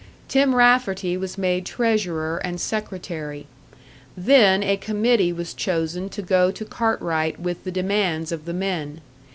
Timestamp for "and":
2.43-2.59